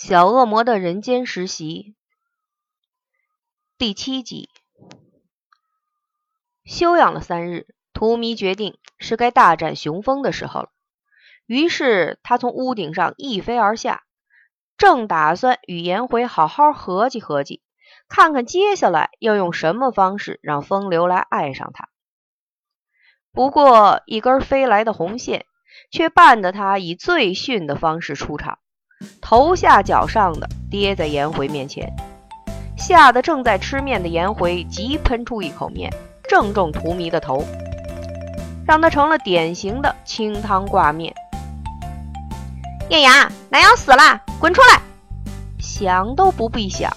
[0.00, 1.96] 小恶魔的人间实习
[3.76, 4.48] 第七集。
[6.64, 10.68] 休养了三日，荼蘼决定是该大展雄风的时候了。
[11.46, 14.04] 于是他从屋顶上一飞而下，
[14.76, 17.60] 正打算与颜回好好合计合计，
[18.08, 21.88] 看看接下来要用什么方式让风流来爱上他。
[23.32, 25.44] 不过，一根飞来的红线
[25.90, 28.60] 却绊得他以最逊的方式出场。
[29.20, 31.92] 头下脚上的跌在颜回面前，
[32.76, 35.92] 吓得正在吃面的颜回急喷出一口面，
[36.28, 37.44] 正中荼蘼的头，
[38.66, 41.14] 让他成了典型的清汤挂面。
[42.88, 44.80] 艳阳，南阳死了，滚出来！
[45.58, 46.90] 想都不必想，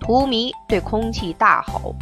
[0.00, 1.94] 荼蘼对空气大吼。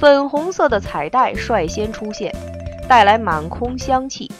[0.00, 2.34] 粉红色的彩带率先出现，
[2.88, 4.30] 带来满空香气。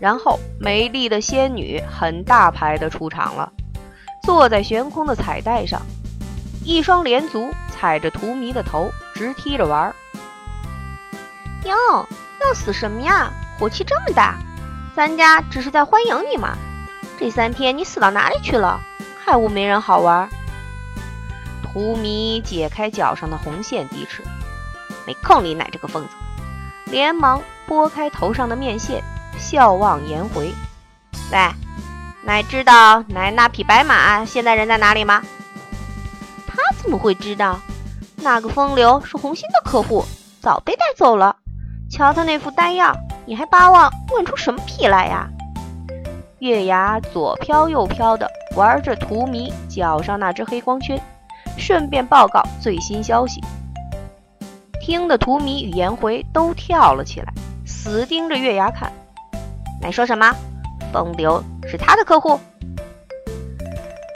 [0.00, 3.52] 然后，美丽的仙女很大牌的出场了，
[4.22, 5.82] 坐在悬空的彩带上，
[6.64, 9.94] 一双连足踩着荼蘼的头，直踢着玩儿。
[11.64, 11.74] 哟，
[12.42, 13.30] 要死什么呀？
[13.58, 14.38] 火气这么大！
[14.96, 16.56] 咱家只是在欢迎你嘛。
[17.18, 18.80] 这三天你死到哪里去了？
[19.22, 20.26] 害我没人好玩？
[21.62, 24.22] 荼蘼解开脚上的红线，低齿，
[25.06, 26.14] 没空理奶这个疯子，
[26.86, 29.04] 连忙拨开头上的面线。
[29.40, 30.52] 笑望颜回，
[31.32, 31.38] 喂，
[32.24, 35.22] 奶知道奶那匹白马现在人在哪里吗？
[36.46, 37.58] 他怎么会知道？
[38.16, 40.04] 那个风流是红心的客户，
[40.40, 41.34] 早被带走了。
[41.90, 42.94] 瞧他那副呆样，
[43.26, 45.26] 你还巴望问出什么屁来呀？
[46.38, 51.00] 月牙左飘右飘的玩着荼蘼脚上那只黑光圈，
[51.56, 53.40] 顺便报告最新消息。
[54.80, 57.32] 听得荼蘼与颜回都跳了起来，
[57.66, 58.92] 死盯着月牙看。
[59.80, 60.34] 奶说什么？
[60.92, 62.38] 风流是他的客户？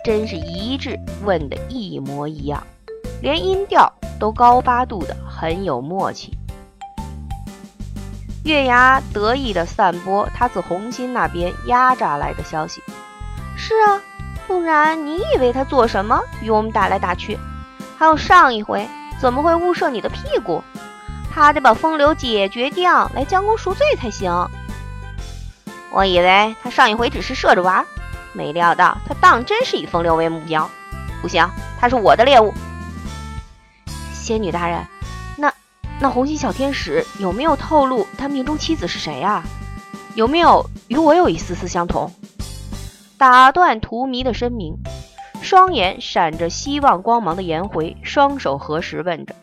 [0.05, 2.63] 真是一致问的一模一样，
[3.23, 6.37] 连音调都高八度的很有默契。
[8.45, 12.83] 月牙得意的散播他自红心那边压榨来的消息。
[13.57, 14.03] 是啊，
[14.47, 17.39] 不然你以为他做什么与我们打来打去？
[17.97, 18.87] 还有上一回
[19.19, 20.63] 怎么会误射你的屁股？
[21.33, 24.31] 他得把风流解决掉来将功赎罪才行。
[25.95, 27.87] 我以为他上一回只是射着玩，
[28.33, 30.69] 没料到他当真是以风流为目标。
[31.23, 32.53] 不行，他是我的猎物。
[34.13, 34.85] 仙女大人，
[35.37, 35.55] 那
[36.01, 39.45] 那红心小天使有没有透露他命中妻子是谁啊？
[40.17, 42.13] 有没有与我有一丝丝相同？
[43.17, 44.75] 打断荼蘼的声明，
[45.43, 49.37] 双眼闪着希望光芒的颜回双手合十问着。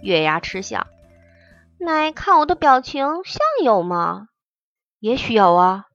[0.00, 0.88] 月牙嗤笑
[1.78, 4.26] ：“奶看我的表情像有吗？”
[5.02, 5.86] 也许有啊，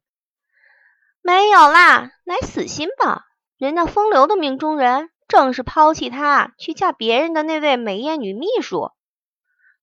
[1.22, 3.24] 没有啦，乃死心吧。
[3.58, 8.92] 人家风流的命中人正是抛弃他去嫁别人的那位美艳女秘书。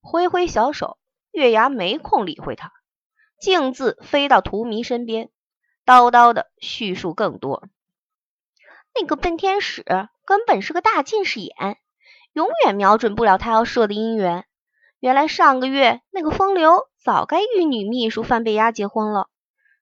[0.03, 0.99] 挥挥小手，
[1.31, 2.71] 月牙没空理会他，
[3.41, 5.31] 径自飞到荼蘼身边，
[5.87, 7.67] 叨叨的叙述更多。
[8.95, 9.87] 那个笨天使
[10.27, 11.79] 根本是个大近视眼，
[12.35, 14.45] 永远瞄准不了他要射的姻缘。
[15.01, 19.29] 原来上个月那个风流早该与女秘书范贝亚结婚了，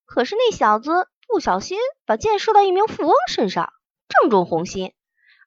[0.04, 3.72] 可是那小子不小心把箭射到一名富翁身上，
[4.08, 4.92] 正中红心，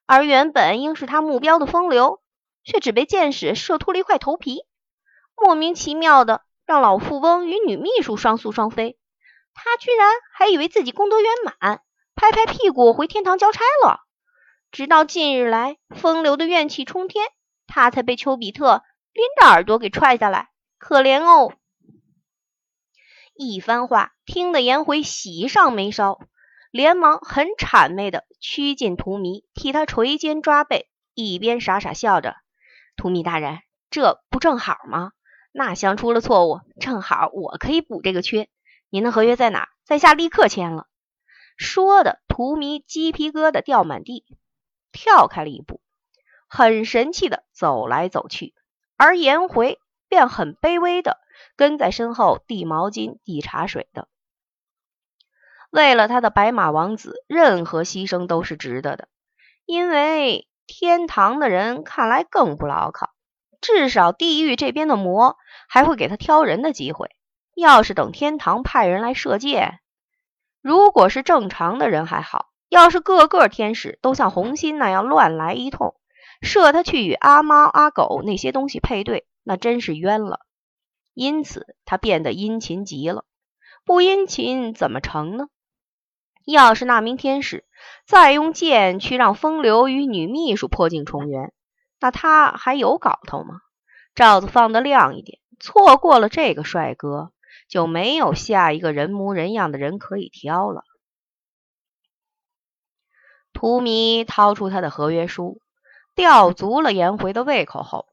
[0.05, 2.21] 而原本应是他目标的风流，
[2.63, 4.61] 却只被箭矢射秃了一块头皮，
[5.35, 8.97] 莫名其妙的让老富翁与女秘书双宿双飞，
[9.53, 11.81] 他居然还以为自己功德圆满，
[12.15, 13.99] 拍拍屁股回天堂交差了。
[14.71, 17.25] 直到近日来，风流的怨气冲天，
[17.67, 18.81] 他才被丘比特。
[19.15, 21.53] 拎着耳朵给踹下来，可怜哦！
[23.33, 26.19] 一番话听得颜回喜上眉梢，
[26.69, 32.35] 连忙很谄媚的趋近荼蘼，替他捶肩抓背，一边傻傻笑着
[32.97, 33.59] ：“荼蘼大人，
[33.89, 35.13] 这不正好吗？
[35.53, 38.49] 那厢出了错误，正好我可以补这个缺。
[38.89, 39.69] 您的合约在哪？
[39.85, 40.87] 在下立刻签了。”
[41.55, 44.25] 说的荼蘼鸡皮疙瘩掉满地，
[44.91, 45.79] 跳开了一步，
[46.49, 48.53] 很神气的走来走去。
[48.97, 51.17] 而颜回便很卑微的
[51.55, 54.07] 跟在身后递毛巾、递茶水的。
[55.69, 59.07] 为了他的白马王子，任何牺牲都是值得的。
[59.65, 63.09] 因为天堂的人看来更不牢靠，
[63.61, 65.37] 至少地狱这边的魔
[65.67, 67.09] 还会给他挑人的机会。
[67.55, 69.79] 要是等天堂派人来射箭，
[70.61, 75.95] 如果是正常的人还好；要是个个天使都像红心那样乱来一通，
[76.41, 80.41] 射他去与阿猫阿狗那些东西配对，那真是冤了。
[81.13, 83.25] 因此他变得殷勤极了，
[83.85, 85.47] 不殷勤怎么成呢？
[86.45, 87.65] 要是那名天使
[88.05, 91.53] 再用剑去让风流与女秘书破镜重圆，
[91.99, 93.61] 那他还有搞头吗？
[94.13, 97.31] 罩子放得亮一点，错过了这个帅哥，
[97.67, 100.83] 就没有下一个人模人样的人可以挑了。
[103.53, 105.61] 荼蘼掏出他的合约书，
[106.15, 108.07] 吊足了颜回的胃口后，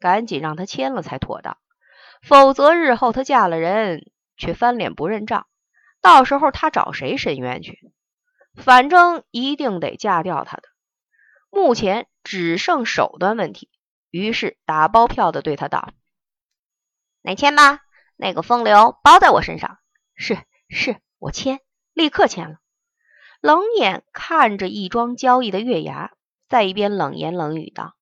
[0.00, 1.56] 赶紧让他签了才妥当，
[2.22, 5.46] 否则日后他嫁了人，却翻脸不认账。
[6.00, 7.92] 到时候他找谁申冤去？
[8.56, 10.64] 反正一定得嫁掉他的。
[11.48, 13.70] 目前只剩手段问题，
[14.10, 15.90] 于是打包票的对他道
[17.22, 17.80] ：“来签吧，
[18.16, 19.78] 那个风流包在我身上。
[20.16, 20.36] ”“是
[20.68, 21.60] 是，我签，
[21.92, 22.56] 立刻签了。”
[23.40, 26.12] 冷眼看着一桩交易的月牙，
[26.52, 27.94] 在一边冷言冷语道：“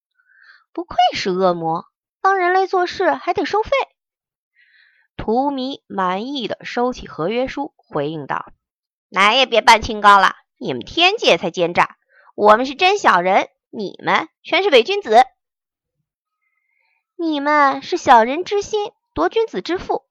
[0.74, 1.84] 不愧是恶魔，
[2.20, 3.70] 帮人类做事还得收费。”
[5.16, 7.72] 荼蘼满意的收起合约书。
[7.76, 8.52] 回应道
[9.08, 11.96] ：“哪也别扮清高了，你们天界才奸诈，
[12.34, 15.24] 我们是真小人，你们全是伪君子。
[17.14, 20.02] 你们是小人之心夺君子之腹，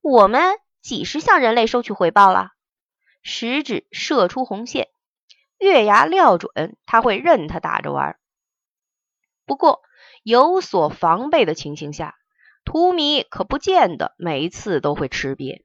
[0.00, 2.50] 我们几时向人类收取回报了？”
[3.22, 4.88] 食指射出红线，
[5.64, 8.18] 月牙料准他会任他打着玩。
[9.46, 9.80] 不过
[10.22, 12.16] 有所防备的情形下，
[12.66, 15.62] 荼蘼可不见得每次都会吃瘪。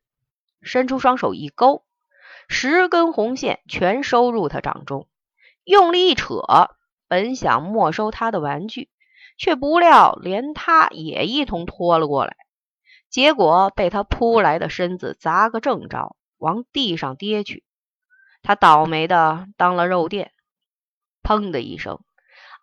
[0.62, 1.84] 伸出双手一勾，
[2.48, 5.10] 十根红线全收入他掌中，
[5.66, 6.42] 用力一扯，
[7.10, 8.90] 本想没收他的玩具，
[9.38, 12.38] 却不料连他也一同拖了过来，
[13.10, 17.66] 结果被他扑来的身子砸个正着，往地上跌去。
[18.42, 20.32] 他倒霉的当了肉垫，
[21.22, 22.00] 砰的一声，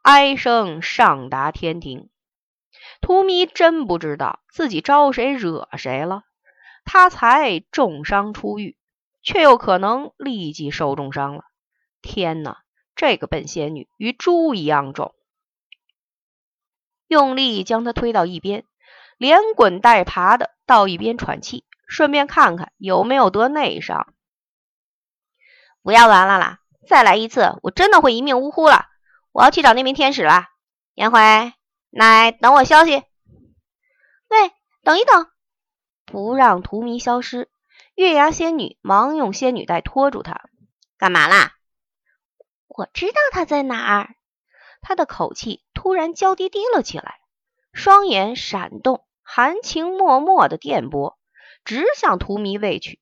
[0.02, 2.08] 哀声上达天庭。
[3.00, 6.23] 荼蘼真不知道自己招谁惹谁了。
[6.84, 8.76] 他才重伤出狱，
[9.23, 11.43] 却又可能立即受重伤了。
[12.00, 12.62] 天哪，
[12.94, 15.14] 这个笨仙女与猪一样重！
[17.08, 18.64] 用力将她推到一边，
[19.19, 24.14] 连滚带爬的到一边喘气，顺便看看有没有得内伤。
[25.86, 26.58] 不要玩了啦！
[26.88, 28.86] 再来一次，我真的会一命呜呼了。
[29.30, 30.48] 我要去找那名天使了。
[30.94, 31.20] 颜回，
[31.90, 32.96] 奶，等我消息。
[32.96, 34.50] 喂，
[34.82, 35.28] 等一等。
[36.04, 37.48] 不让荼蘼消失，
[37.94, 40.40] 月牙仙女忙用仙女带拖住他。
[40.98, 41.52] 干嘛啦？
[42.66, 44.16] 我知道他在哪儿。
[44.80, 47.20] 他的口气突然娇滴滴了起来，
[47.72, 51.16] 双眼闪动，含情脉脉的电波
[51.64, 52.98] 直向荼蘼喂去。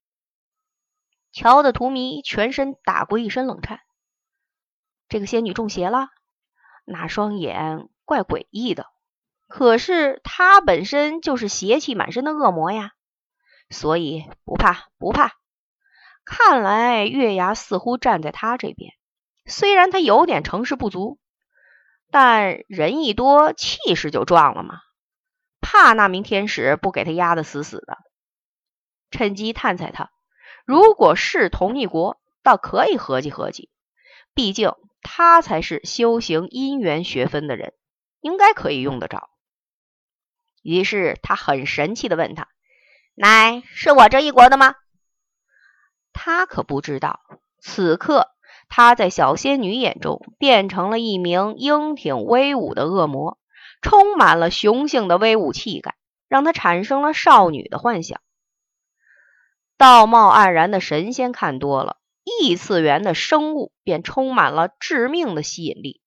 [1.35, 3.81] 瞧得荼蘼全身打过一身冷颤。
[5.09, 6.09] 这个仙女中邪了？
[6.85, 8.87] 那双眼怪诡异的。
[9.49, 12.93] 可是她本身就是邪气满身的恶魔呀，
[13.69, 15.33] 所以不怕不怕。
[16.25, 18.93] 看来月牙似乎站在他这边，
[19.45, 21.19] 虽然他有点成事不足，
[22.11, 24.81] 但人一多气势就壮了嘛。
[25.61, 27.99] 怕那名天使不给他压得死死的，
[29.11, 30.11] 趁机探猜他。
[30.65, 33.69] 如果是同一国，倒可以合计合计，
[34.35, 34.73] 毕竟
[35.03, 37.75] 他才是修行姻缘学分的人，
[38.21, 39.29] 应该可以用得着。
[40.63, 42.49] 于是他很神气的问他
[43.15, 44.75] ：“乃是我这一国的吗？”
[46.15, 47.21] 他可不知道，
[47.61, 48.31] 此刻
[48.71, 53.39] 他在小仙女眼中变成了一名英挺威武的恶魔，
[53.83, 55.97] 充满了雄性的威武气概，
[56.29, 58.23] 让他产生了少女的幻想。
[59.77, 66.01] 道貌岸然的神仙看多了，异次元的生物便充满了致命的吸引力，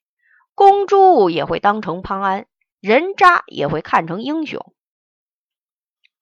[0.56, 2.48] 公猪也会当成潘安。
[2.80, 4.74] 人渣也会看成英雄，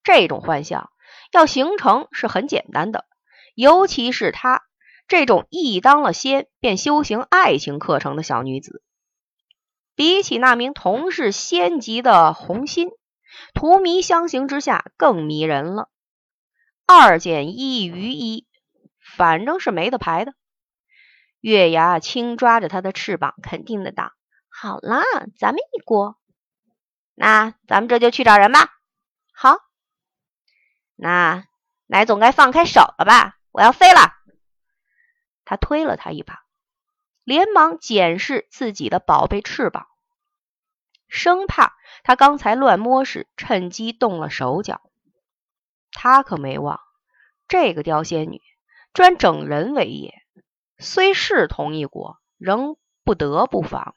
[0.03, 0.89] 这种幻象
[1.33, 3.05] 要形成是很简单的，
[3.55, 4.63] 尤其是她
[5.07, 8.81] 这种一当了仙便修行爱情课程的小女子，
[9.95, 12.89] 比起那名同是仙级的红心，
[13.53, 15.89] 荼蘼相形之下更迷人了。
[16.87, 18.47] 二减一余一，
[18.99, 20.33] 反正是没得排的。
[21.39, 24.11] 月牙轻抓着他的翅膀，肯定的道
[24.49, 25.01] ：“好啦，
[25.37, 26.17] 咱们一锅。”
[27.15, 28.73] 那咱们这就去找人吧。
[29.33, 29.57] 好，
[30.95, 31.45] 那
[31.87, 33.37] 奶总该放开手了吧？
[33.51, 34.13] 我要飞了。
[35.43, 36.43] 他推了他一把，
[37.23, 39.87] 连忙检视自己的宝贝翅膀，
[41.07, 44.81] 生怕他刚才乱摸时趁机动了手脚。
[45.95, 46.79] 他可没忘，
[47.47, 48.41] 这个刁仙女
[48.93, 50.13] 专整人为业，
[50.77, 53.95] 虽是同一国，仍不得不防。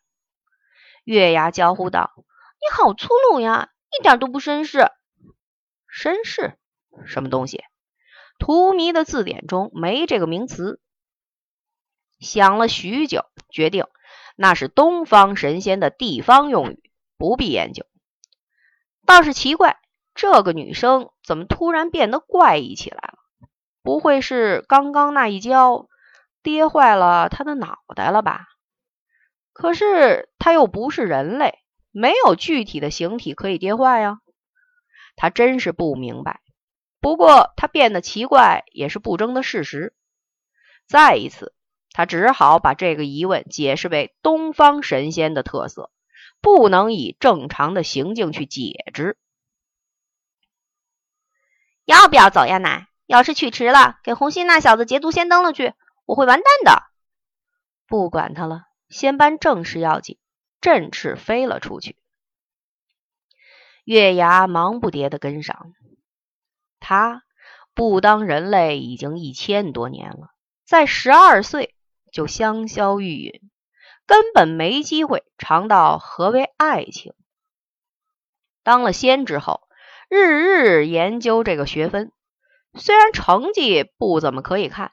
[1.04, 2.14] 月牙娇呼道。
[2.60, 4.90] 你好粗鲁呀，一点都不绅士。
[5.88, 6.58] 绅士
[7.06, 7.62] 什么东西？
[8.40, 10.80] 荼蘼的字典中没这个名词。
[12.18, 13.86] 想了许久，决定
[14.34, 17.86] 那是东方神仙的地方用语，不必研究。
[19.06, 19.78] 倒是奇怪，
[20.18, 23.18] 这个女生怎么突然变得怪异起来了？
[23.84, 25.86] 不会是刚刚那一跤
[26.42, 28.48] 跌坏了她的脑袋了吧？
[29.52, 31.60] 可是她又不是人类，
[31.92, 34.18] 没有具体的形体可以跌坏呀。
[35.14, 36.40] 他真是不明白。
[37.00, 39.94] 不过他变得奇怪也是不争的事实。
[40.88, 41.54] 再一次，
[41.92, 45.92] 他只好把这个疑问解释为东方神仙的特色，
[46.40, 49.16] 不能以正常的行径去解之。
[51.88, 52.86] 要不要走呀，奶？
[53.06, 55.72] 要是去迟了，给红心那小子捷足先登了去，
[56.04, 56.82] 我会完蛋的。
[57.86, 60.18] 不管他了，先办正事要紧。
[60.60, 61.96] 振翅飞了出去。
[63.84, 65.72] 月牙忙不迭的跟上。
[66.78, 67.22] 他
[67.72, 70.28] 不当人类已经一千多年了，
[70.66, 71.74] 在十二岁
[72.12, 73.40] 就香消玉殒，
[74.04, 77.14] 根本没机会尝到何为爱情。
[78.62, 79.67] 当了仙之后，
[80.08, 82.12] 日日研究这个学分，
[82.74, 84.92] 虽然成绩不怎么可以看，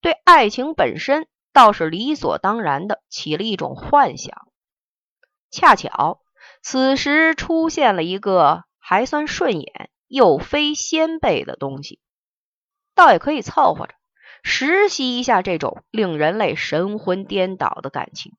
[0.00, 4.48] 对爱情本身倒是理所当然的起了一种幻想。
[5.50, 6.20] 恰巧
[6.62, 9.88] 此时出现了一个还算顺眼。
[10.12, 11.98] 又非先辈的东西，
[12.94, 13.94] 倒也可以凑合着
[14.42, 18.36] 实习一下这种令人类神魂颠倒的感情，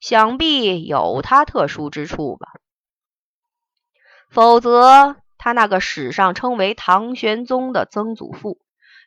[0.00, 2.48] 想必有它特殊之处吧。
[4.28, 8.60] 否则，他那个史上称为唐玄宗的曾祖父，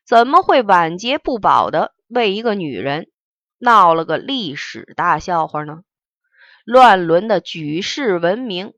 [0.05, 3.11] 怎么会晚节不保的为一个女人
[3.59, 5.83] 闹了个历史大笑话呢？
[6.63, 8.73] 乱伦的举世闻名，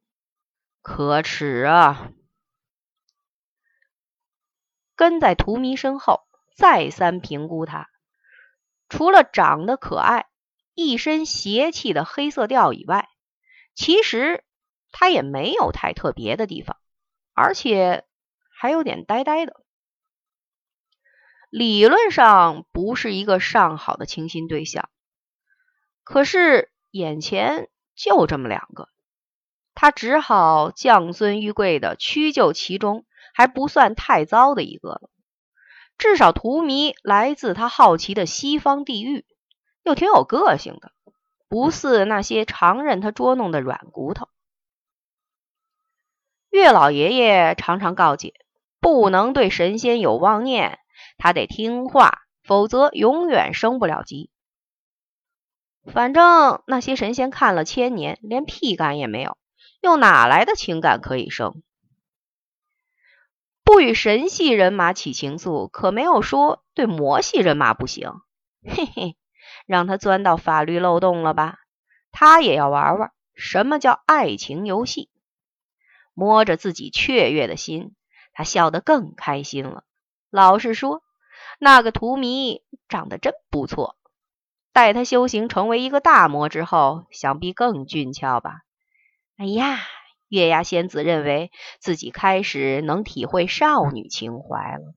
[0.81, 2.11] 可耻啊！
[4.95, 6.21] 跟在荼蘼身后，
[6.55, 7.89] 再三评估他。
[8.89, 10.27] 除了长得可爱、
[10.75, 13.09] 一身邪气的黑色调以外，
[13.75, 14.43] 其实
[14.91, 16.77] 他也没有太特别的地方，
[17.33, 18.05] 而且
[18.55, 19.61] 还有点呆呆的。
[21.49, 24.89] 理论上不是一个上好的倾心对象，
[26.03, 28.89] 可是眼前就这么两个，
[29.73, 33.05] 他只好降尊玉贵的屈就其中。
[33.35, 35.09] 还不算太糟的一个了，
[35.97, 39.25] 至少荼蘼来自他好奇的西方地域，
[39.81, 40.91] 又挺有个性的，
[41.49, 44.29] 不似那些常任他捉弄的软骨头。
[46.53, 48.35] 月老爷爷常常告诫，
[48.79, 50.77] 不能对神仙有妄念，
[51.17, 54.29] 他得听话，否则永远升不了级。
[55.91, 59.35] 反正那些神仙看了千年，连屁感也没有，
[59.81, 61.63] 又哪来的情感可以生？
[63.63, 68.11] 不与神系人马起情愫，可没有说对魔系人马不行。
[68.63, 69.17] 嘿嘿，
[69.65, 71.57] 让他钻到法律漏洞了吧？
[72.11, 75.09] 他也要玩玩什么叫爱情游戏。
[76.13, 77.95] 摸着自己雀跃的心，
[78.33, 79.83] 他笑得更开心了。
[80.29, 81.03] 老实说，
[81.59, 83.97] 那个荼蘼长得真不错。
[84.71, 88.61] 待他修行成为一个大魔之后，想必更俊俏吧？
[89.37, 89.79] 哎呀！
[90.29, 94.95] 月牙仙子认为自己开始能体会少女情怀了。